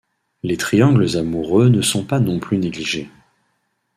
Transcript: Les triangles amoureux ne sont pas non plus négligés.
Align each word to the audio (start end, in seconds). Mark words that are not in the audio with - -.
Les 0.41 0.57
triangles 0.57 1.15
amoureux 1.15 1.69
ne 1.69 1.83
sont 1.83 2.03
pas 2.03 2.19
non 2.19 2.39
plus 2.39 2.57
négligés. 2.57 3.11